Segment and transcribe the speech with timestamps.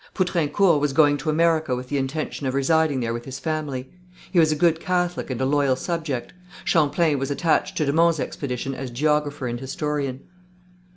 [0.15, 3.87] Poutrincourt was going to America with the intention of residing there with his family.
[4.31, 6.33] He was a good Catholic and a loyal subject.
[6.65, 10.21] Champlain was attached to de Monts' expedition as geographer and historian.